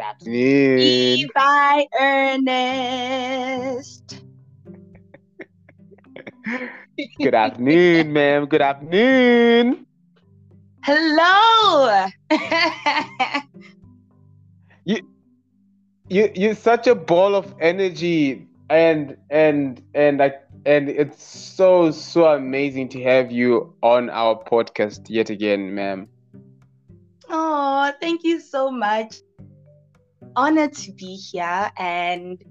[0.00, 0.34] Afternoon.
[0.34, 4.22] Levi Ernest.
[7.20, 8.46] Good afternoon, ma'am.
[8.46, 9.86] Good afternoon.
[10.82, 12.06] Hello.
[14.84, 15.00] you,
[16.08, 22.26] you, you're such a ball of energy, and and and I and it's so so
[22.26, 26.08] amazing to have you on our podcast yet again, ma'am.
[27.28, 29.16] Oh, thank you so much.
[30.34, 32.42] Honored to be here and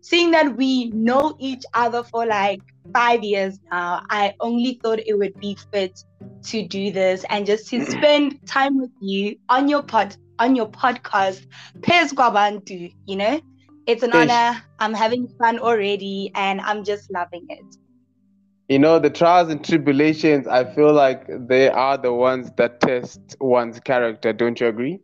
[0.00, 2.60] seeing that we know each other for like
[2.92, 5.98] five years now, I only thought it would be fit
[6.44, 10.68] to do this and just to spend time with you on your pod on your
[10.68, 11.46] podcast,
[11.80, 13.40] Pez Kwabantu, you know?
[13.86, 14.62] It's an honor.
[14.78, 17.64] I'm having fun already and I'm just loving it.
[18.68, 23.36] You know, the trials and tribulations, I feel like they are the ones that test
[23.38, 24.32] one's character.
[24.32, 25.00] Don't you agree?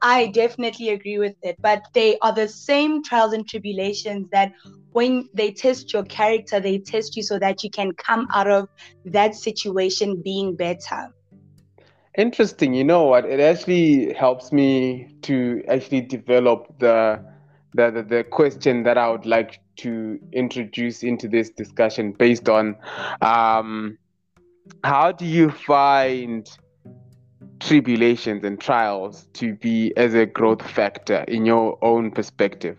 [0.00, 4.52] I definitely agree with it, but they are the same trials and tribulations that
[4.92, 8.68] when they test your character, they test you so that you can come out of
[9.04, 11.12] that situation being better.
[12.16, 12.74] Interesting.
[12.74, 13.24] You know what?
[13.26, 17.24] It actually helps me to actually develop the
[17.74, 22.76] the, the, the question that I would like to introduce into this discussion based on
[23.20, 23.98] um,
[24.84, 26.48] how do you find
[27.60, 32.78] tribulations and trials to be as a growth factor in your own perspective?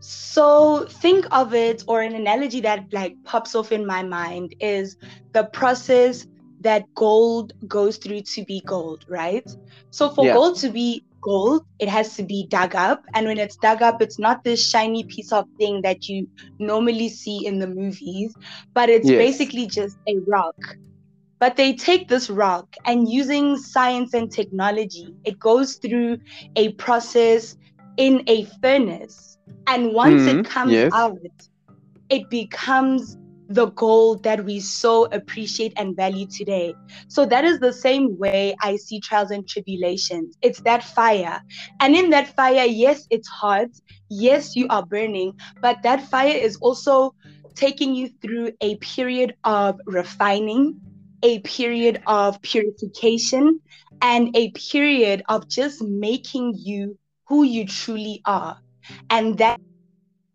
[0.00, 4.96] So think of it, or an analogy that like pops off in my mind is
[5.32, 6.26] the process
[6.60, 9.48] that gold goes through to be gold, right?
[9.90, 10.34] So for yeah.
[10.34, 13.04] gold to be gold, it has to be dug up.
[13.14, 16.28] And when it's dug up, it's not this shiny piece of thing that you
[16.60, 18.34] normally see in the movies,
[18.74, 19.18] but it's yes.
[19.18, 20.54] basically just a rock.
[21.40, 26.18] But they take this rock and using science and technology, it goes through
[26.54, 27.56] a process
[27.96, 29.36] in a furnace.
[29.66, 30.52] And once mm, it mm-hmm.
[30.52, 30.92] comes yes.
[30.94, 31.18] out,
[32.08, 36.74] it becomes the gold that we so appreciate and value today.
[37.08, 40.36] So that is the same way I see trials and tribulations.
[40.42, 41.40] It's that fire.
[41.80, 43.68] And in that fire, yes, it's hot.
[44.08, 47.14] Yes, you are burning, but that fire is also
[47.54, 50.80] taking you through a period of refining,
[51.22, 53.60] a period of purification,
[54.00, 56.96] and a period of just making you
[57.28, 58.56] who you truly are.
[59.10, 59.58] And that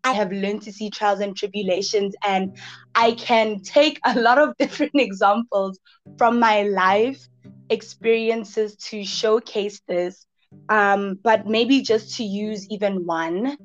[0.04, 2.56] I have learned to see trials and tribulations, and
[2.94, 5.78] I can take a lot of different examples
[6.18, 7.28] from my life
[7.70, 10.26] experiences to showcase this.
[10.68, 13.56] Um, but maybe just to use even one,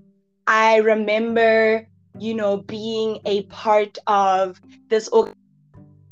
[0.46, 1.88] I remember,
[2.18, 4.60] you know, being a part of
[4.90, 5.47] this organization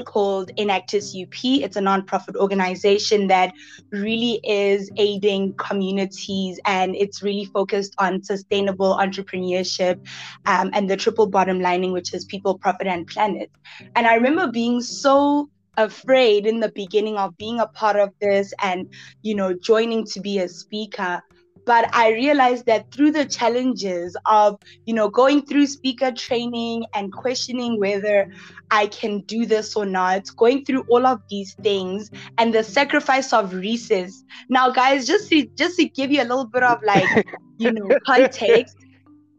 [0.03, 1.33] called Enactus UP.
[1.44, 3.53] It's a nonprofit organization that
[3.91, 10.06] really is aiding communities and it's really focused on sustainable entrepreneurship
[10.45, 13.50] um, and the triple bottom lining, which is people, profit, and planet.
[13.95, 18.53] And I remember being so afraid in the beginning of being a part of this
[18.62, 18.88] and
[19.23, 21.22] you know joining to be a speaker
[21.66, 27.12] but i realized that through the challenges of you know going through speaker training and
[27.12, 28.31] questioning whether
[28.72, 33.34] i can do this or not going through all of these things and the sacrifice
[33.34, 37.28] of recess now guys just to just to give you a little bit of like
[37.58, 38.78] you know context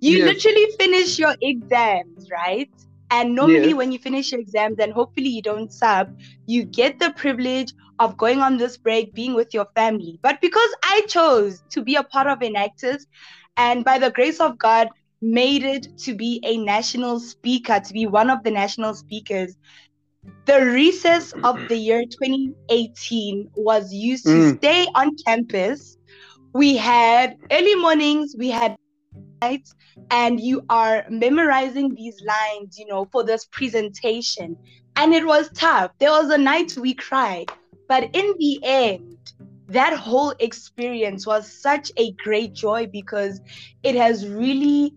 [0.00, 0.26] you yes.
[0.26, 2.70] literally finish your exams right?
[3.10, 7.12] And normally, when you finish your exams and hopefully you don't sub, you get the
[7.12, 10.18] privilege of going on this break, being with your family.
[10.22, 13.06] But because I chose to be a part of Enactus,
[13.56, 14.88] and by the grace of God,
[15.22, 19.56] made it to be a national speaker, to be one of the national speakers,
[20.44, 24.58] the recess of the year 2018 was used to mm.
[24.58, 25.96] stay on campus.
[26.52, 28.76] We had early mornings, we had
[29.42, 29.74] nights,
[30.10, 34.56] and you are memorizing these lines, you know, for this presentation.
[34.97, 35.92] And it was tough.
[35.98, 37.50] There was a night we cried.
[37.88, 39.16] But in the end,
[39.68, 43.41] that whole experience was such a great joy because
[43.83, 44.94] it has really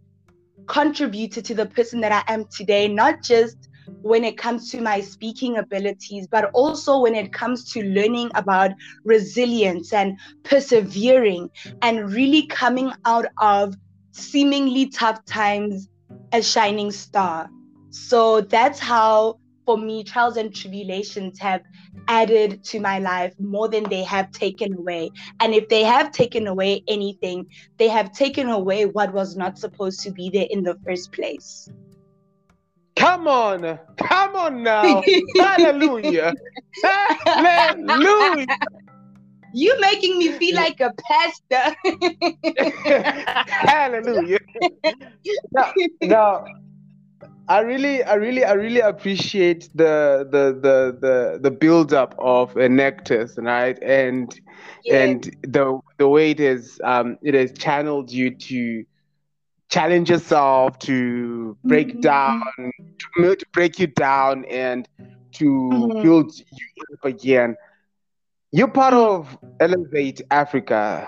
[0.68, 3.57] contributed to the person that I am today, not just
[4.01, 8.71] when it comes to my speaking abilities, but also when it comes to learning about
[9.03, 11.50] resilience and persevering
[11.81, 13.74] and really coming out of
[14.12, 15.89] seemingly tough times
[16.33, 17.50] a shining star.
[17.89, 19.39] So that's how,
[19.69, 21.62] for me, trials and tribulations have
[22.07, 25.12] added to my life more than they have taken away.
[25.39, 27.45] And if they have taken away anything,
[27.77, 31.69] they have taken away what was not supposed to be there in the first place.
[32.95, 35.04] Come on, come on now.
[35.38, 36.33] Hallelujah.
[37.27, 38.48] Hallelujah.
[39.54, 41.75] You making me feel like a pastor.
[43.45, 44.39] Hallelujah.
[45.54, 46.45] Now, now,
[47.50, 52.54] I really, I really, I really appreciate the the the the the build up of
[52.54, 53.78] Enactus, right?
[53.81, 54.40] And
[54.86, 55.04] yeah.
[55.04, 58.86] and the the way it is um it has channeled you to
[59.69, 62.01] challenge yourself to break mm-hmm.
[62.01, 62.44] down
[63.18, 64.88] to, to, break you down and
[65.31, 66.01] to mm-hmm.
[66.01, 67.56] build you up again
[68.51, 71.07] you're part of Elevate Africa.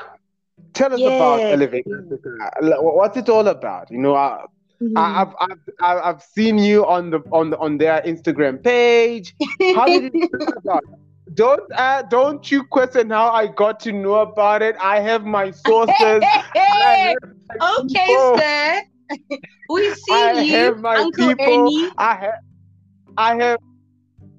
[0.74, 1.08] Tell us yeah.
[1.08, 2.38] about Elevate Africa.
[2.82, 3.90] What's it all about?
[3.90, 4.46] You know, I,
[4.82, 4.98] mm-hmm.
[4.98, 9.36] I, have I've, I've seen you on the on the, on their Instagram page.
[9.76, 10.84] How did it about?
[11.34, 14.76] Don't uh, don't you question how I got to know about it.
[14.82, 16.24] I have my sources.
[16.54, 17.16] Hey,
[17.62, 18.38] okay, people.
[18.38, 18.82] sir.
[19.70, 21.68] we see I you, have my Uncle people.
[21.68, 21.92] Ernie.
[21.98, 22.40] I have
[23.18, 23.60] I have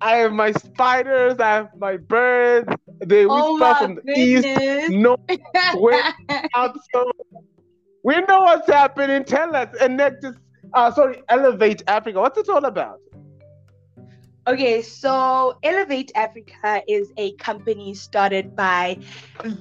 [0.01, 2.69] I have my spiders, I have my birds.
[3.07, 5.17] They oh whisper from the east, no
[5.77, 6.15] west,
[6.55, 6.77] out.
[6.93, 7.11] So
[8.03, 9.25] we know what's happening.
[9.25, 10.37] Tell us, Enactus,
[10.75, 12.21] uh, sorry, elevate Africa.
[12.21, 12.99] What's it all about?
[14.45, 18.99] Okay, so Elevate Africa is a company started by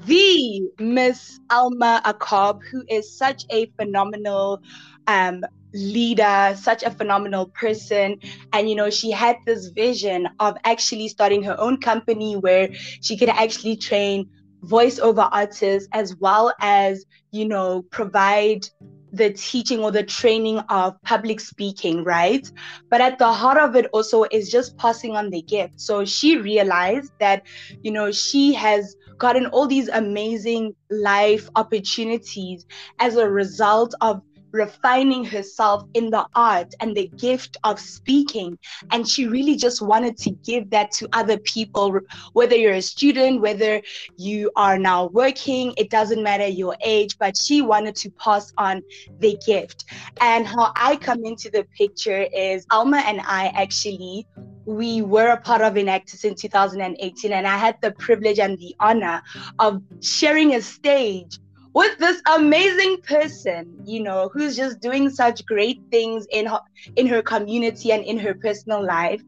[0.07, 4.59] the Miss Alma Akob, who is such a phenomenal
[5.05, 5.43] um,
[5.75, 8.17] leader, such a phenomenal person.
[8.53, 13.15] And, you know, she had this vision of actually starting her own company where she
[13.17, 14.27] could actually train
[14.63, 18.67] voiceover artists as well as, you know, provide
[19.13, 22.49] the teaching or the training of public speaking, right?
[22.89, 25.81] But at the heart of it also is just passing on the gift.
[25.81, 27.43] So she realized that,
[27.81, 32.65] you know, she has gotten all these amazing life opportunities
[32.99, 38.57] as a result of refining herself in the art and the gift of speaking.
[38.91, 41.99] And she really just wanted to give that to other people,
[42.33, 43.81] whether you're a student, whether
[44.17, 48.81] you are now working, it doesn't matter your age, but she wanted to pass on
[49.19, 49.85] the gift.
[50.19, 54.27] And how I come into the picture is Alma and I actually
[54.65, 58.75] we were a part of Enactus in 2018, and I had the privilege and the
[58.79, 59.21] honor
[59.59, 61.39] of sharing a stage
[61.73, 66.59] with this amazing person, you know, who's just doing such great things in her
[66.95, 69.21] in her community and in her personal life.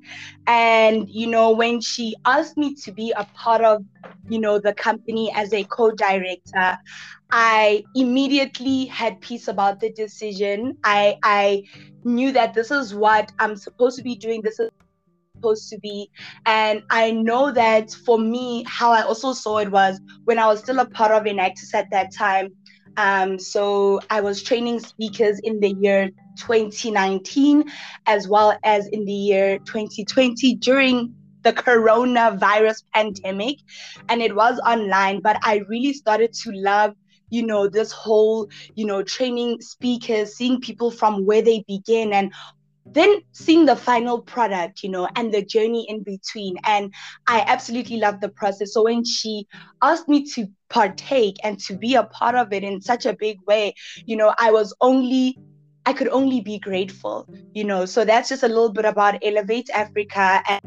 [0.48, 3.84] And you know, when she asked me to be a part of,
[4.30, 6.78] you know, the company as a co-director,
[7.32, 10.78] I immediately had peace about the decision.
[10.84, 11.64] I I
[12.04, 14.42] knew that this is what I'm supposed to be doing.
[14.42, 14.70] This is
[15.44, 16.10] supposed to be.
[16.46, 20.60] And I know that for me, how I also saw it was when I was
[20.60, 22.50] still a part of Enactus at that time.
[22.96, 27.64] Um, so I was training speakers in the year 2019
[28.06, 31.14] as well as in the year 2020 during
[31.44, 33.58] the coronavirus pandemic
[34.10, 36.96] and it was online but i really started to love
[37.30, 42.34] you know this whole you know training speakers seeing people from where they begin and
[42.94, 46.58] then seeing the final product, you know, and the journey in between.
[46.64, 46.94] And
[47.28, 48.74] I absolutely love the process.
[48.74, 49.48] So when she
[49.82, 53.40] asked me to partake and to be a part of it in such a big
[53.48, 53.74] way,
[54.06, 55.38] you know, I was only
[55.86, 57.86] I could only be grateful, you know.
[57.86, 60.62] So that's just a little bit about Elevate Africa and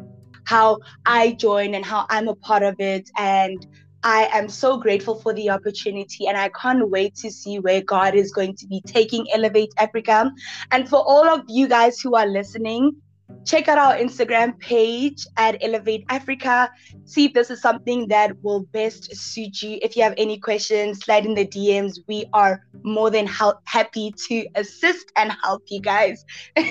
[0.45, 3.66] how I join and how I'm a part of it and
[4.07, 8.15] I am so grateful for the opportunity and I can't wait to see where God
[8.15, 10.31] is going to be taking Elevate Africa.
[10.71, 13.03] And for all of you guys who are listening,
[13.45, 16.71] check out our Instagram page at Elevate Africa.
[17.05, 19.81] See if this is something that will best suit you.
[19.83, 21.99] If you have any questions, slide in the DMs.
[22.07, 26.25] We are more than happy to assist and help you guys.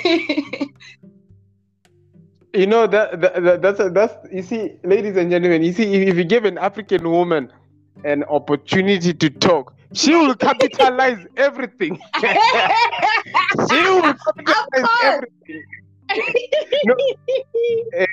[2.55, 5.63] you know that, that that's that's you see, ladies and gentlemen.
[5.63, 7.51] You see, if, if you give an African woman
[8.03, 11.99] an opportunity to talk, she will capitalize everything.
[12.21, 14.13] she will
[14.45, 15.63] capitalize everything.
[16.85, 16.95] no,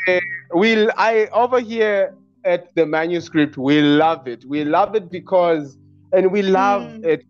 [0.09, 0.21] uh,
[0.55, 4.45] we I over here at the manuscript, we love it.
[4.45, 5.77] We love it because,
[6.13, 7.05] and we love mm.
[7.05, 7.25] it.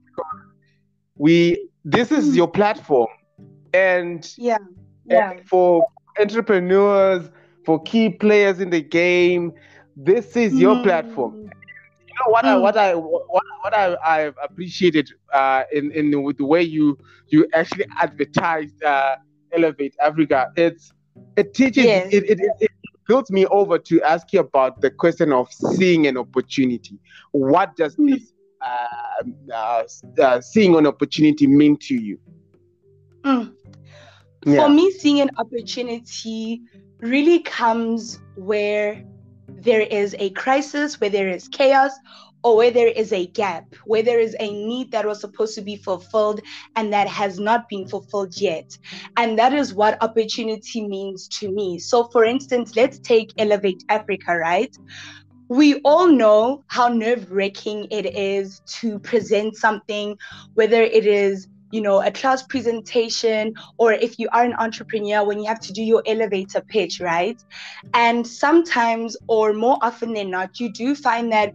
[1.16, 2.36] We this is mm.
[2.36, 3.08] your platform,
[3.74, 4.58] and yeah,
[5.04, 5.32] yeah.
[5.32, 5.86] And for
[6.20, 7.30] entrepreneurs,
[7.64, 9.52] for key players in the game.
[9.96, 10.82] This is your mm.
[10.82, 11.42] platform.
[11.42, 12.48] You know what mm.
[12.48, 16.98] I what I what, what I I appreciated uh, in in the, the, way you
[17.28, 19.16] you actually advertised uh,
[19.52, 20.50] Elevate Africa.
[20.56, 20.92] It's
[21.36, 22.12] it teaches yes.
[22.12, 22.70] it, it, it, it
[23.06, 26.98] builds me over to ask you about the question of seeing an opportunity.
[27.32, 28.10] What does mm.
[28.10, 29.84] this uh, uh,
[30.22, 32.18] uh, seeing an opportunity mean to you?
[33.24, 33.54] Mm.
[34.44, 34.62] Yeah.
[34.62, 36.62] for me, seeing an opportunity
[37.00, 39.04] really comes where
[39.48, 41.92] there is a crisis, where there is chaos,
[42.44, 45.60] or where there is a gap, where there is a need that was supposed to
[45.60, 46.40] be fulfilled
[46.74, 48.76] and that has not been fulfilled yet.
[49.16, 51.78] And that is what opportunity means to me.
[51.78, 54.76] So, for instance, let's take Elevate Africa, right?
[55.48, 60.16] We all know how nerve wracking it is to present something,
[60.54, 65.40] whether it is you know, a class presentation, or if you are an entrepreneur, when
[65.40, 67.42] you have to do your elevator pitch, right?
[67.94, 71.54] And sometimes, or more often than not, you do find that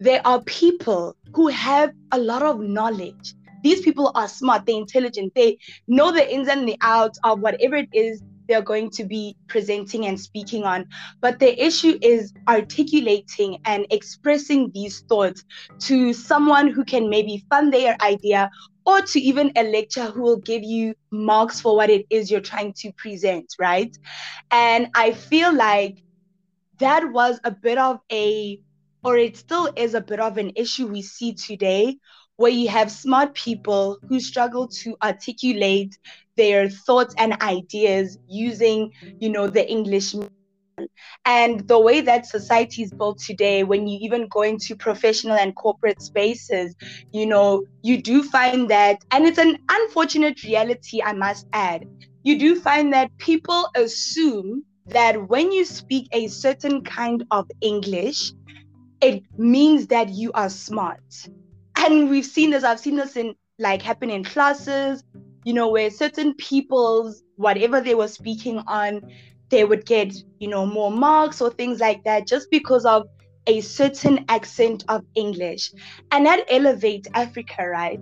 [0.00, 3.34] there are people who have a lot of knowledge.
[3.62, 7.76] These people are smart, they're intelligent, they know the ins and the outs of whatever
[7.76, 10.86] it is they're going to be presenting and speaking on.
[11.20, 15.44] But the issue is articulating and expressing these thoughts
[15.80, 18.50] to someone who can maybe fund their idea
[18.84, 22.40] or to even a lecturer who will give you marks for what it is you're
[22.40, 23.96] trying to present, right?
[24.50, 26.02] And I feel like
[26.80, 28.60] that was a bit of a
[29.04, 31.96] or it still is a bit of an issue we see today
[32.36, 35.98] where you have smart people who struggle to articulate
[36.40, 40.14] their thoughts and ideas using you know the english
[41.26, 45.54] and the way that society is built today when you even go into professional and
[45.56, 46.74] corporate spaces
[47.12, 51.86] you know you do find that and it's an unfortunate reality i must add
[52.22, 58.32] you do find that people assume that when you speak a certain kind of english
[59.00, 61.28] it means that you are smart.
[61.76, 65.02] And we've seen this, I've seen this in like happen in classes,
[65.44, 69.00] you know, where certain people's whatever they were speaking on,
[69.48, 73.06] they would get, you know, more marks or things like that just because of
[73.46, 75.72] a certain accent of English.
[76.12, 78.00] And that elevates Africa, right?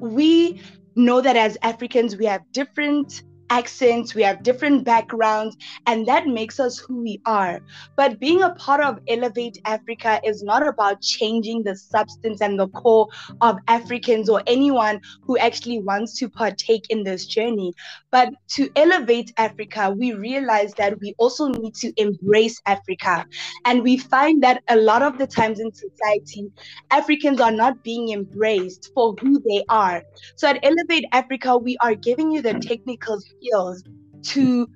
[0.00, 0.60] We
[0.96, 6.60] know that as Africans, we have different accents, we have different backgrounds, and that makes
[6.60, 7.60] us who we are.
[7.96, 12.68] But being a part of Elevate Africa is not about changing the substance and the
[12.68, 13.08] core
[13.40, 17.72] of Africans or anyone who actually wants to partake in this journey.
[18.10, 23.26] But to elevate Africa, we realize that we also need to embrace Africa.
[23.64, 26.50] And we find that a lot of the times in society,
[26.90, 30.02] Africans are not being embraced for who they are.
[30.36, 33.82] So at Elevate Africa, we are giving you the technical skills
[34.22, 34.68] to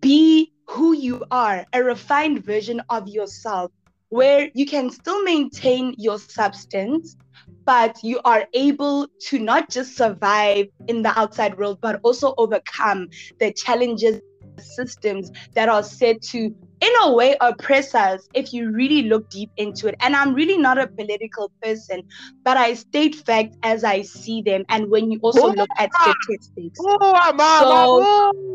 [0.00, 3.70] be who you are, a refined version of yourself,
[4.08, 7.16] where you can still maintain your substance,
[7.64, 13.08] but you are able to not just survive in the outside world, but also overcome
[13.38, 14.20] the challenges,
[14.58, 19.50] systems that are said to in a way oppress us if you really look deep
[19.56, 19.94] into it.
[20.00, 22.02] And I'm really not a political person,
[22.42, 24.64] but I state facts as I see them.
[24.68, 26.80] And when you also look at statistics.
[26.80, 26.98] So,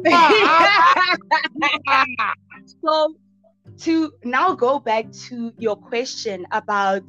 [2.81, 3.15] so
[3.79, 7.03] to now go back to your question about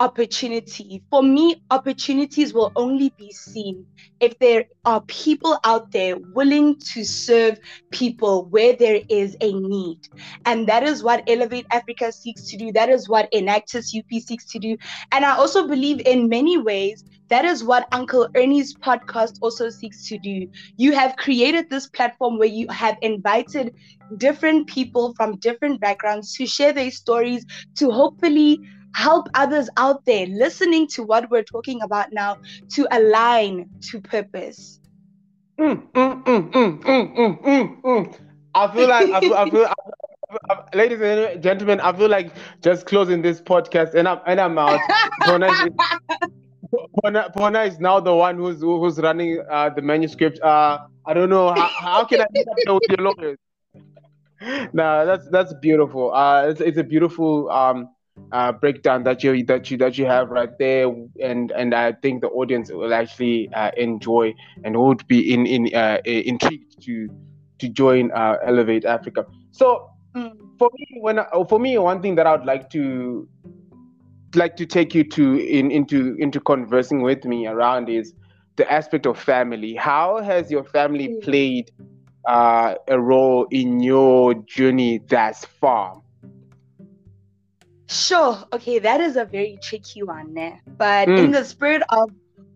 [0.00, 1.02] opportunity.
[1.10, 3.86] For me, opportunities will only be seen
[4.20, 7.58] if there are people out there willing to serve
[7.90, 10.08] people where there is a need.
[10.44, 12.72] And that is what Elevate Africa seeks to do.
[12.72, 14.76] That is what Enactus UP seeks to do.
[15.12, 20.08] And I also believe in many ways that is what Uncle Ernie's podcast also seeks
[20.08, 20.48] to do.
[20.76, 23.74] You have created this platform where you have invited
[24.16, 27.44] different people from different backgrounds to share their stories,
[27.76, 28.60] to hopefully
[28.94, 32.36] help others out there listening to what we're talking about now
[32.70, 34.80] to align to purpose.
[35.58, 38.18] Mm, mm, mm,
[38.54, 39.74] I feel like I feel, I feel, I
[40.54, 44.58] feel, ladies and gentlemen, I feel like just closing this podcast and I'm and I'm
[44.58, 44.80] out.
[45.22, 45.50] Pona
[47.66, 50.40] is, is now the one who's who's running uh, the manuscript.
[50.40, 53.38] Uh, I don't know how, how can I do that with your lawyers.
[54.72, 56.12] no, that's that's beautiful.
[56.14, 57.88] Uh, it's, it's a beautiful um
[58.32, 60.86] uh, breakdown that you that you that you have right there,
[61.22, 65.74] and and I think the audience will actually uh, enjoy and would be in in
[65.74, 67.08] uh, intrigued to
[67.58, 69.26] to join uh, Elevate Africa.
[69.50, 69.90] So
[70.58, 73.28] for me, when I, for me, one thing that I would like to
[74.34, 78.12] like to take you to in into into conversing with me around is
[78.56, 79.74] the aspect of family.
[79.74, 81.22] How has your family mm.
[81.22, 81.70] played
[82.26, 86.02] uh, a role in your journey thus far?
[87.88, 88.44] Sure.
[88.52, 90.58] Okay, that is a very tricky one, né?
[90.76, 91.24] but mm.
[91.24, 92.10] in the spirit of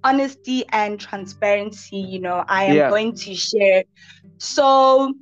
[0.04, 2.90] honesty and transparency, you know, I am yeah.
[2.90, 3.84] going to share.
[4.38, 5.14] So,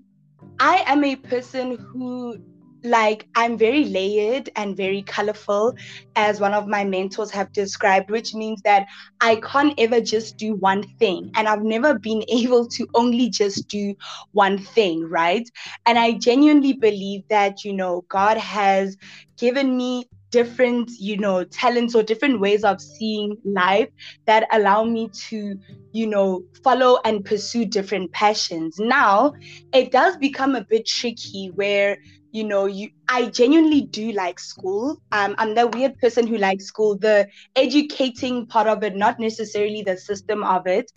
[0.58, 2.38] I am a person who
[2.84, 5.74] like I'm very layered and very colorful,
[6.16, 8.86] as one of my mentors have described, which means that
[9.20, 11.30] I can't ever just do one thing.
[11.34, 13.94] And I've never been able to only just do
[14.32, 15.48] one thing, right?
[15.86, 18.96] And I genuinely believe that, you know, God has
[19.36, 23.88] given me different you know talents or different ways of seeing life
[24.26, 25.58] that allow me to
[25.92, 29.32] you know follow and pursue different passions now
[29.72, 31.98] it does become a bit tricky where
[32.32, 35.00] you know you i genuinely do like school.
[35.12, 39.82] Um, i'm the weird person who likes school the educating part of it not necessarily
[39.82, 40.90] the system of it.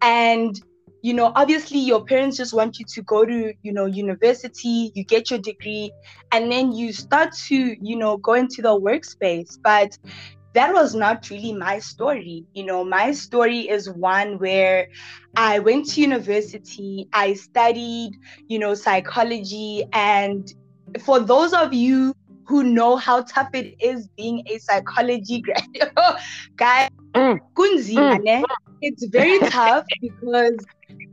[0.00, 0.60] And
[1.02, 5.04] you know obviously your parents just want you to go to you know university you
[5.04, 5.92] get your degree
[6.32, 9.58] and then you start to you know go into the workspace.
[9.62, 9.96] But
[10.54, 12.44] that was not really my story.
[12.54, 14.86] You know, my story is one where
[15.36, 18.12] I went to university, I studied,
[18.46, 20.46] you know, psychology, and
[21.00, 22.14] for those of you
[22.46, 25.92] who know how tough it is being a psychology graduate,
[26.56, 27.40] guys, mm.
[27.96, 28.44] mm.
[28.82, 30.56] it's very tough because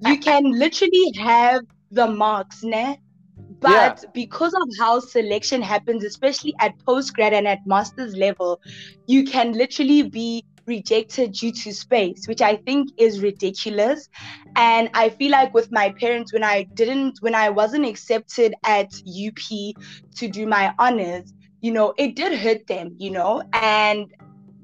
[0.05, 2.99] you can literally have the marks, ne?
[3.59, 4.09] But yeah.
[4.13, 8.59] because of how selection happens, especially at postgrad and at master's level,
[9.05, 10.43] you can literally be
[10.75, 14.09] rejected due to space, which I think is ridiculous.
[14.55, 18.89] And I feel like with my parents, when I didn't, when I wasn't accepted at
[19.25, 19.43] UP
[20.19, 24.07] to do my honors, you know, it did hurt them, you know, and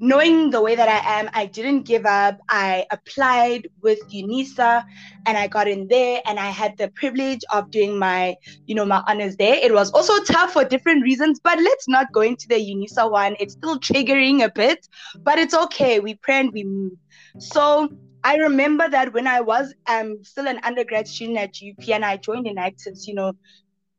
[0.00, 2.38] knowing the way that I am, I didn't give up.
[2.48, 4.84] I applied with UNISA
[5.26, 8.36] and I got in there and I had the privilege of doing my,
[8.66, 9.54] you know, my honors there.
[9.54, 13.36] It was also tough for different reasons, but let's not go into the UNISA one.
[13.40, 14.86] It's still triggering a bit,
[15.22, 16.00] but it's okay.
[16.00, 16.92] We pray and we move.
[17.38, 17.88] So
[18.24, 22.16] I remember that when I was um still an undergrad student at UP and I
[22.16, 23.32] joined Enactus, you know,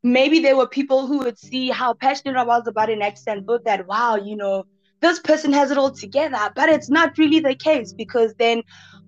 [0.02, 3.64] maybe there were people who would see how passionate I was about Enactus and thought
[3.64, 4.64] that, wow, you know,
[5.00, 6.50] this person has it all together.
[6.54, 8.62] But it's not really the case because then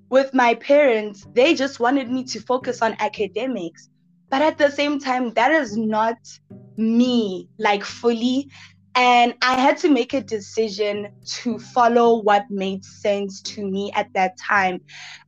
[0.08, 3.88] with my parents, they just wanted me to focus on academics.
[4.28, 6.16] But at the same time, that is not
[6.76, 8.48] me like fully.
[8.94, 14.12] And I had to make a decision to follow what made sense to me at
[14.12, 14.82] that time.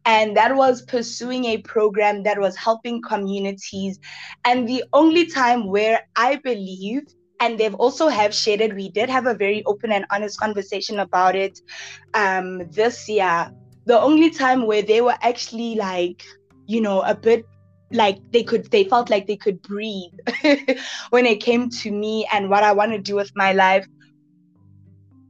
[0.04, 3.98] And that was pursuing a program that was helping communities.
[4.44, 7.04] And the only time where I believe
[7.44, 8.74] and they've also have shared it.
[8.74, 11.60] We did have a very open and honest conversation about it
[12.14, 13.52] um, this year.
[13.84, 16.22] The only time where they were actually like,
[16.66, 17.44] you know, a bit
[17.92, 20.10] like they could they felt like they could breathe
[21.10, 23.86] when it came to me and what I want to do with my life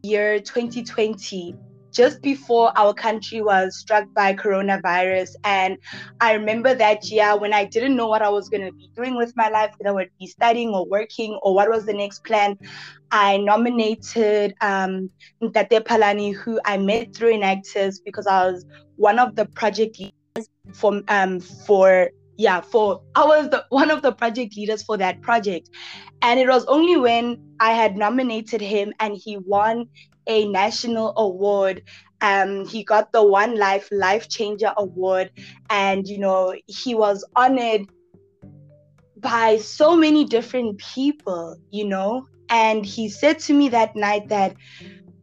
[0.04, 1.56] year 2020
[1.94, 5.30] just before our country was struck by coronavirus.
[5.44, 5.78] And
[6.20, 9.16] I remember that year when I didn't know what I was going to be doing
[9.16, 12.24] with my life, whether I would be studying or working or what was the next
[12.24, 12.58] plan.
[13.12, 15.08] I nominated um,
[15.40, 21.00] Palani, who I met through Enactus because I was one of the project leaders for,
[21.08, 25.70] um, for yeah for i was the one of the project leaders for that project
[26.22, 29.86] and it was only when i had nominated him and he won
[30.26, 31.82] a national award.
[32.20, 35.30] Um, he got the One Life Life Changer Award,
[35.70, 37.82] and you know he was honored
[39.18, 41.56] by so many different people.
[41.70, 44.56] You know, and he said to me that night that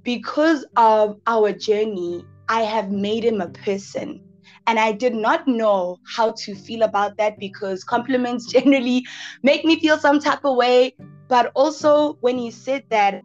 [0.03, 4.21] because of our journey, I have made him a person.
[4.67, 9.05] And I did not know how to feel about that because compliments generally
[9.43, 10.95] make me feel some type of way.
[11.27, 13.21] But also, when he said that,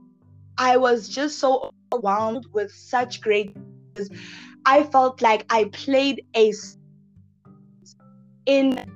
[0.58, 3.56] I was just so overwhelmed with such great.
[4.64, 6.52] I felt like I played a
[8.46, 8.92] in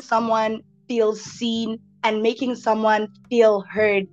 [0.00, 4.06] someone feel seen and making someone feel heard,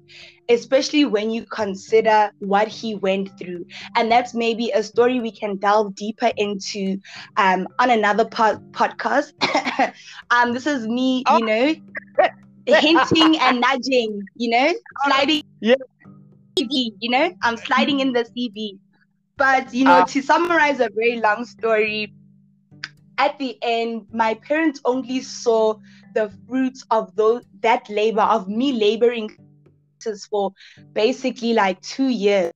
[0.50, 3.66] especially when you consider what he went through.
[3.96, 6.98] And that's maybe a story we can delve deeper into
[7.38, 9.34] um, on another pod- podcast.
[10.32, 11.38] um, this is me, you oh.
[11.38, 11.76] know,
[12.66, 14.74] hinting and nudging, you know,
[15.06, 15.44] sliding.
[15.60, 15.76] Yeah.
[16.58, 18.78] CV, you know, I'm sliding in the CV.
[19.36, 22.14] But, you know, uh, to summarize a very long story,
[23.18, 25.76] at the end, my parents only saw
[26.14, 29.30] the fruits of those that labor of me laboring
[30.30, 30.52] for
[30.94, 32.52] basically like two years.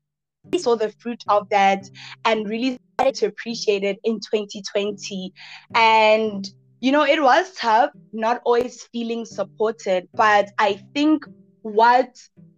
[0.53, 1.89] I saw the fruit of that
[2.25, 5.33] and really started to appreciate it in 2020.
[5.73, 11.25] And you know, it was tough, not always feeling supported, but I think
[11.61, 12.15] what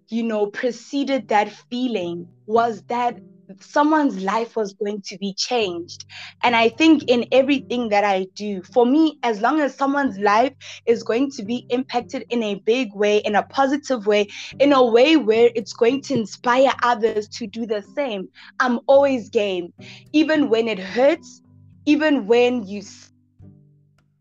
[0.10, 3.20] you know, preceded that feeling was that
[3.62, 6.06] someone's life was going to be changed.
[6.44, 10.54] And I think in everything that I do, for me, as long as someone's life
[10.86, 14.28] is going to be impacted in a big way, in a positive way,
[14.60, 19.30] in a way where it's going to inspire others to do the same, I'm always
[19.30, 19.74] game.
[20.14, 21.42] Even when it hurts,
[21.86, 22.82] even when you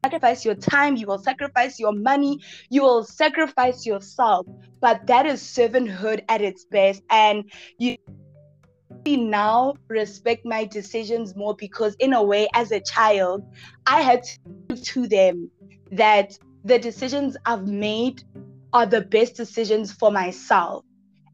[0.05, 2.39] sacrifice your time, you will sacrifice your money,
[2.71, 4.47] you will sacrifice yourself.
[4.81, 7.03] But that is servanthood at its best.
[7.11, 7.97] And you
[9.07, 13.43] now respect my decisions more because, in a way, as a child,
[13.87, 14.23] I had
[14.69, 15.51] to to them
[15.93, 18.23] that the decisions I've made
[18.73, 20.85] are the best decisions for myself.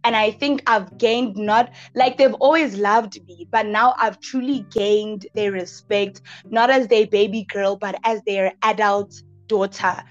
[0.05, 4.67] And I think I've gained not like they've always loved me, but now I've truly
[4.71, 9.15] gained their respect, not as their baby girl, but as their adult
[9.47, 10.03] daughter.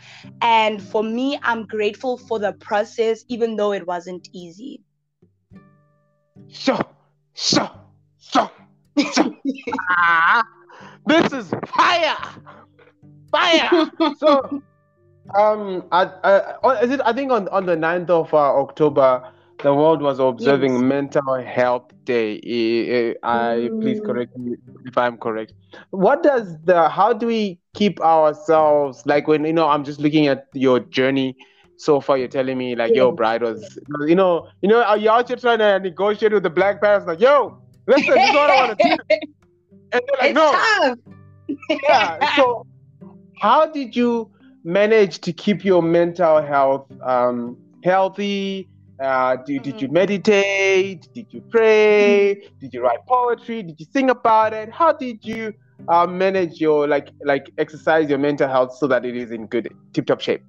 [0.41, 4.81] And for me, I'm grateful for the process, even though it wasn't easy.
[6.49, 6.79] Sure
[7.33, 7.69] so,
[8.17, 8.49] so,
[8.97, 9.35] so.
[9.89, 10.43] ah,
[11.05, 12.17] this is fire,
[13.31, 13.91] fire.
[14.17, 14.61] so,
[15.37, 16.05] um, I,
[16.63, 17.01] I, is it?
[17.03, 20.81] I think on on the 9th of uh, October, the world was observing yes.
[20.81, 22.39] Mental Health Day.
[23.23, 23.81] I, I mm.
[23.81, 25.53] please correct me if I'm correct.
[25.91, 26.89] What does the?
[26.89, 29.67] How do we keep ourselves like when you know?
[29.69, 31.35] I'm just looking at your journey
[31.77, 35.09] so far you're telling me like, yo, bride was, you know, you know, are you
[35.09, 37.07] out here trying to negotiate with the black parents?
[37.07, 39.17] Like, yo, listen, this is what I want to do.
[39.93, 40.97] And they're like, it's no.
[41.69, 41.79] Tough.
[41.83, 42.35] yeah.
[42.35, 42.65] So,
[43.39, 44.31] how did you
[44.63, 48.67] manage to keep your mental health um, healthy?
[49.03, 49.63] Uh, did, mm-hmm.
[49.63, 49.93] did you mm-hmm.
[49.93, 51.07] meditate?
[51.13, 52.35] Did you pray?
[52.35, 52.59] Mm-hmm.
[52.59, 53.61] Did you write poetry?
[53.61, 54.71] Did you sing about it?
[54.71, 55.53] How did you
[55.89, 59.73] uh, manage your like like exercise your mental health so that it is in good
[59.91, 60.41] tip top shape?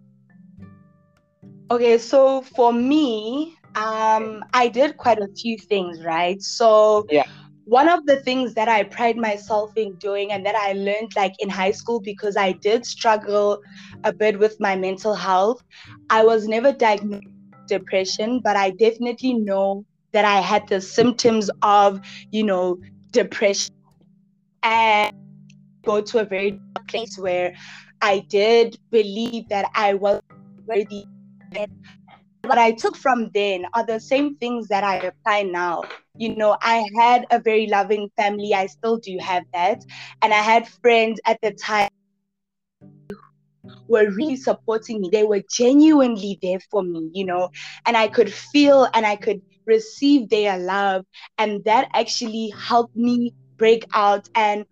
[1.73, 6.41] Okay, so for me, um, I did quite a few things, right?
[6.41, 7.25] So yeah.
[7.67, 11.33] One of the things that I pride myself in doing and that I learned like
[11.39, 13.63] in high school because I did struggle
[14.05, 15.65] a bit with my mental health.
[16.11, 17.25] I was never diagnosed
[17.67, 22.01] depression, but I definitely know that I had the symptoms of,
[22.31, 22.79] you know,
[23.11, 23.75] depression
[24.63, 25.15] and
[25.85, 27.55] go to a very place where
[28.01, 30.23] I did believe that I was
[30.67, 31.05] worthy
[32.45, 35.83] what I took from then are the same things that I apply now.
[36.17, 38.55] You know, I had a very loving family.
[38.55, 39.85] I still do have that.
[40.23, 41.89] And I had friends at the time
[43.89, 45.11] were really supporting me.
[45.13, 47.51] They were genuinely there for me, you know,
[47.87, 51.05] and I could feel and I could receive their love.
[51.39, 54.65] And that actually helped me break out and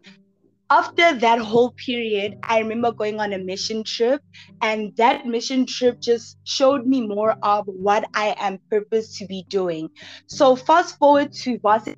[0.73, 4.23] after that whole period, I remember going on a mission trip,
[4.63, 9.45] and that mission trip just showed me more of what I am purposed to be
[9.51, 9.91] doing.
[10.29, 11.95] So, fast forward to Boston.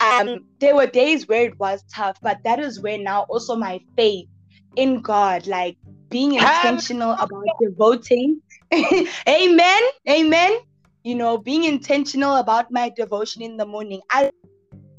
[0.00, 3.80] Um, there were days where it was tough, but that is where now also my
[3.98, 4.28] faith
[4.76, 5.76] in God, like
[6.08, 8.40] being intentional about devoting.
[9.28, 9.82] amen.
[10.08, 10.58] Amen.
[11.04, 14.00] You know, being intentional about my devotion in the morning.
[14.10, 14.30] I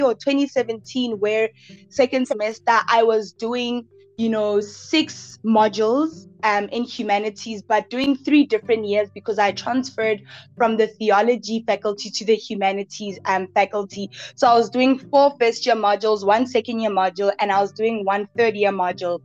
[0.00, 1.50] or 2017 where
[1.88, 3.84] second semester I was doing
[4.16, 10.22] you know six modules um, in humanities but doing three different years because I transferred
[10.56, 15.66] from the theology faculty to the humanities um, faculty so I was doing four first
[15.66, 19.20] year modules one second year module and I was doing one third year module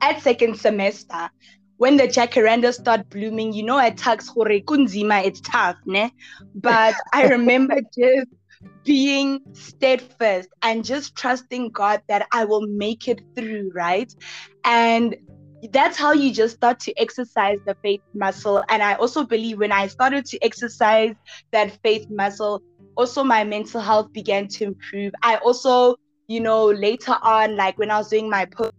[0.00, 1.30] at second semester
[1.78, 6.10] when the jacaranda start blooming, you know, at Tuks Kunzima, it's tough, ne?
[6.54, 8.28] But I remember just
[8.84, 14.12] being steadfast and just trusting God that I will make it through, right?
[14.64, 15.16] And
[15.72, 18.64] that's how you just start to exercise the faith muscle.
[18.68, 21.14] And I also believe when I started to exercise
[21.52, 22.62] that faith muscle,
[22.96, 25.12] also my mental health began to improve.
[25.22, 25.96] I also,
[26.28, 28.72] you know, later on, like when I was doing my post,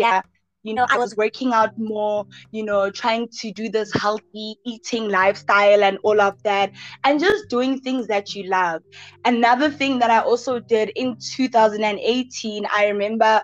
[0.00, 0.22] yeah,
[0.62, 5.08] you know, I was working out more, you know, trying to do this healthy eating
[5.08, 6.72] lifestyle and all of that,
[7.04, 8.82] and just doing things that you love.
[9.24, 13.42] Another thing that I also did in 2018, I remember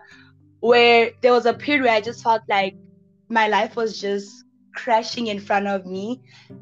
[0.61, 2.75] where there was a period where I just felt like
[3.29, 4.31] my life was just
[4.77, 6.21] crashing in front of me.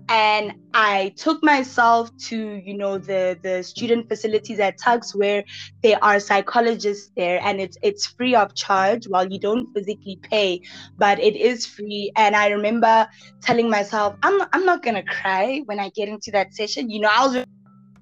[0.08, 5.44] And i took myself to you know the the student facilities at tuks where
[5.82, 9.06] there are psychologists there and it's it's free of charge.
[9.06, 10.60] While you don't physically pay
[10.96, 12.12] but it is free.
[12.16, 13.06] And i remember
[13.42, 16.90] telling myself i'm i'm not gonna cry when i get into that session.
[16.90, 17.44] You know i was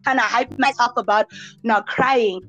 [0.04, 1.26] kind of hyped myself about
[1.62, 2.40] not crying.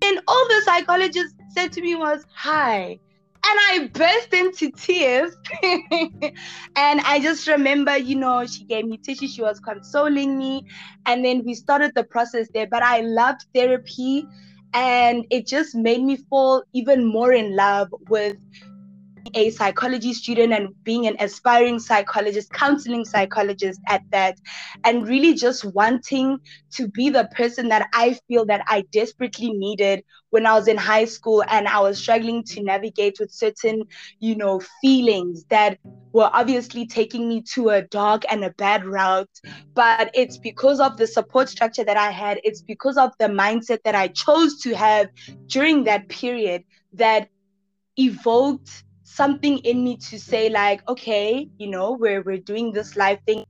[0.00, 3.00] And all the psychologists said to me was hi
[3.44, 5.36] and I burst into tears.
[5.62, 10.64] and I just remember, you know, she gave me tissue, she was consoling me.
[11.06, 12.66] And then we started the process there.
[12.66, 14.26] But I loved therapy
[14.74, 18.36] and it just made me fall even more in love with
[19.34, 24.38] a psychology student and being an aspiring psychologist, counseling psychologist at that,
[24.84, 26.38] and really just wanting
[26.72, 30.76] to be the person that I feel that I desperately needed when I was in
[30.76, 33.84] high school and I was struggling to navigate with certain,
[34.20, 35.78] you know, feelings that
[36.12, 39.30] were obviously taking me to a dark and a bad route.
[39.74, 43.78] But it's because of the support structure that I had, it's because of the mindset
[43.84, 45.08] that I chose to have
[45.46, 46.64] during that period
[46.94, 47.28] that
[47.96, 48.84] evoked
[49.18, 53.44] something in me to say like okay you know we're we're doing this life thing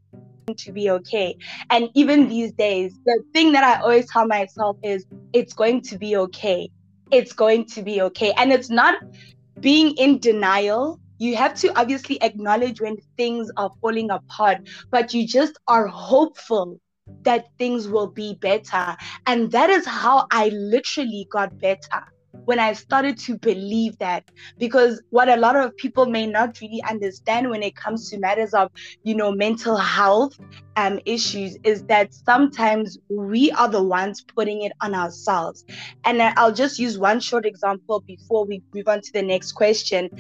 [0.57, 1.37] to be okay.
[1.71, 5.99] And even these days the thing that i always tell myself is it's going to
[5.99, 6.71] be okay.
[7.11, 8.33] It's going to be okay.
[8.37, 8.95] And it's not
[9.61, 10.99] being in denial.
[11.19, 14.59] You have to obviously acknowledge when things are falling apart
[14.91, 16.81] but you just are hopeful
[17.23, 18.97] that things will be better.
[19.27, 22.03] And that is how i literally got better
[22.45, 24.25] when I started to believe that.
[24.59, 28.55] Because what a lot of people may not really understand when it comes to matters
[28.55, 28.71] of,
[29.03, 30.39] you know, mental health
[30.77, 35.65] um, issues is that sometimes we are the ones putting it on ourselves.
[36.05, 40.11] And I'll just use one short example before we move on to the next question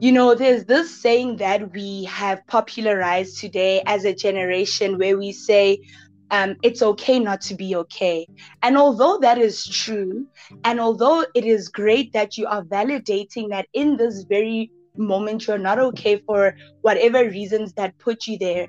[0.00, 5.32] you know, there's this saying that we have popularized today as a generation where we
[5.32, 5.78] say,
[6.34, 8.26] um, it's okay not to be okay.
[8.62, 10.26] And although that is true,
[10.64, 15.58] and although it is great that you are validating that in this very moment you're
[15.58, 18.66] not okay for whatever reasons that put you there,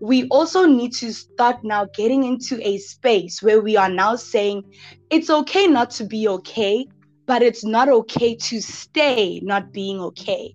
[0.00, 4.64] we also need to start now getting into a space where we are now saying
[5.08, 6.84] it's okay not to be okay
[7.26, 10.54] but it's not okay to stay not being okay.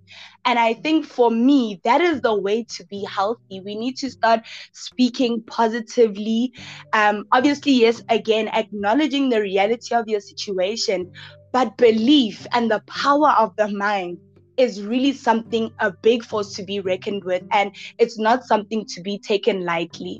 [0.49, 3.59] And I think for me, that is the way to be healthy.
[3.59, 4.39] We need to start
[4.71, 6.53] speaking positively.
[6.91, 11.11] Um, obviously, yes, again, acknowledging the reality of your situation,
[11.53, 14.17] but belief and the power of the mind
[14.57, 17.43] is really something, a big force to be reckoned with.
[17.51, 20.19] And it's not something to be taken lightly.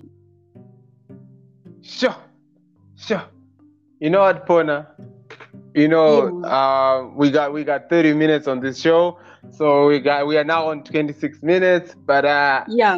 [1.82, 2.16] Sure,
[2.96, 3.24] sure.
[4.00, 4.86] You know what, Pona?
[5.74, 9.18] You know, uh, we got we got 30 minutes on this show,
[9.52, 11.96] so we got we are now on 26 minutes.
[12.06, 12.98] But uh, yeah,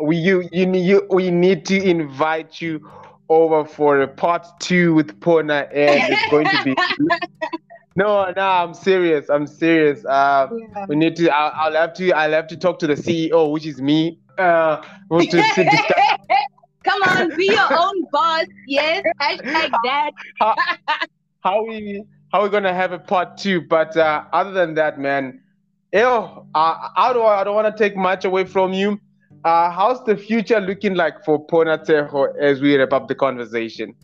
[0.00, 2.88] we you you you we need to invite you
[3.28, 6.74] over for a part two with Pona, and it's going to be.
[7.96, 9.30] no, no, I'm serious.
[9.30, 10.04] I'm serious.
[10.04, 10.86] Uh, yeah.
[10.88, 11.30] We need to.
[11.30, 12.12] I'll, I'll, have to.
[12.12, 14.18] I'll have to talk to the CEO, which is me.
[14.38, 14.76] Uh,
[15.10, 16.18] to, to discuss.
[16.84, 18.44] Come on, be your own boss.
[18.66, 20.10] Yes, hashtag that.
[20.40, 20.54] how,
[21.40, 22.02] how we
[22.32, 23.60] how we gonna have a part two?
[23.60, 25.41] But uh, other than that, man,
[25.92, 26.00] ew,
[26.54, 28.98] uh, I don't I don't want to take much away from you.
[29.44, 33.94] Uh, how's the future looking like for Ponatshego as we wrap up the conversation?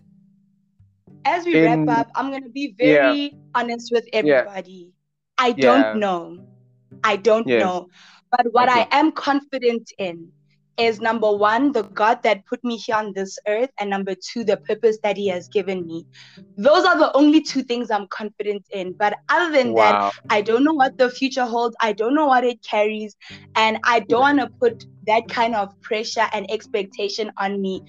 [1.25, 3.39] As we In, wrap up, I'm gonna be very yeah.
[3.55, 4.73] honest with everybody.
[4.73, 5.45] Yeah.
[5.45, 5.93] I don't yeah.
[5.95, 6.47] know.
[7.05, 7.63] I don't yes.
[7.63, 7.89] know.
[8.31, 8.87] But what okay.
[8.91, 10.33] I am confident in
[10.79, 14.45] is number one, the God that put me here on this earth, and number two,
[14.45, 16.07] the purpose that He has given me.
[16.57, 18.93] Those are the only two things I'm confident in.
[18.93, 20.11] But other than wow.
[20.11, 21.77] that, I don't know what the future holds.
[21.81, 23.17] I don't know what it carries.
[23.57, 27.83] And I don't want to put that kind of pressure and expectation on me.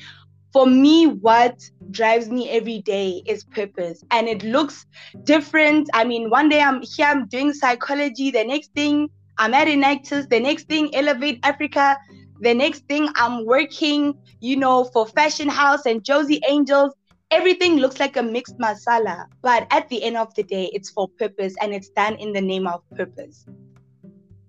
[0.52, 4.04] For me, what drives me every day is purpose.
[4.10, 4.88] And it looks
[5.24, 5.90] different.
[5.94, 8.32] I mean, one day I'm here, I'm doing psychology.
[8.32, 10.28] The next thing, I'm at Enactus.
[10.28, 11.98] The next thing, Elevate Africa
[12.40, 16.94] the next thing I'm working, you know, for Fashion House and Josie Angels.
[17.32, 21.08] Everything looks like a mixed masala, but at the end of the day, it's for
[21.08, 23.46] purpose and it's done in the name of purpose.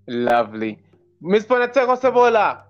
[0.07, 0.79] Lovely.
[1.21, 2.63] Miss Ponatshego Sebola,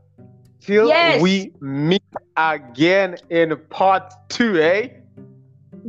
[0.61, 1.23] till yes.
[1.23, 2.03] we meet
[2.37, 4.89] again in part two, eh?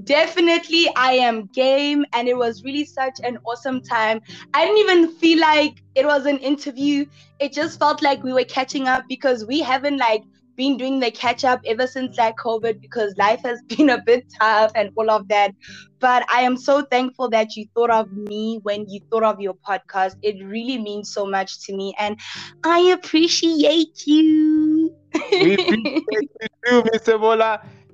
[0.04, 4.22] Definitely, I am game, and it was really such an awesome time.
[4.54, 7.06] I didn't even feel like it was an interview.
[7.40, 10.24] It just felt like we were catching up because we haven't like
[10.56, 14.26] been doing the catch up ever since like COVID because life has been a bit
[14.40, 15.52] tough and all of that.
[16.00, 19.56] But I am so thankful that you thought of me when you thought of your
[19.56, 20.16] podcast.
[20.22, 22.18] It really means so much to me, and
[22.64, 24.96] I appreciate you.
[25.32, 27.20] we appreciate you Mr.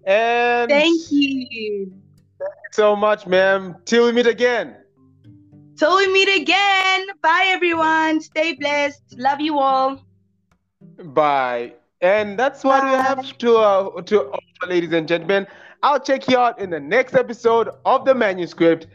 [0.08, 1.92] And thank you.
[2.40, 3.76] Thank you so much, ma'am.
[3.84, 4.78] Till we meet again.
[5.76, 7.08] Till we meet again.
[7.22, 8.22] Bye, everyone.
[8.22, 9.04] Stay blessed.
[9.18, 10.02] Love you all.
[11.04, 11.74] Bye.
[12.00, 12.92] And that's what Bye.
[12.92, 15.46] we have to uh, to offer, ladies and gentlemen.
[15.84, 18.88] I'll check you out in the next episode of the manuscript.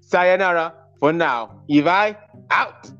[0.00, 1.62] Sayonara for now.
[1.70, 2.16] Evi
[2.50, 2.90] out.